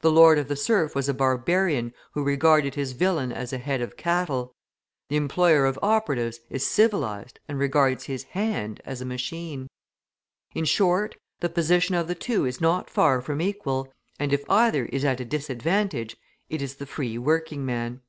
[0.00, 3.82] The lord of the serf was a barbarian who regarded his villain as a head
[3.82, 4.54] of cattle;
[5.10, 9.68] the employer of operatives is civilised and regards his "hand" as a machine.
[10.54, 14.86] In short, the position of the two is not far from equal, and if either
[14.86, 16.16] is at a disadvantage,
[16.48, 18.00] it is the free working man.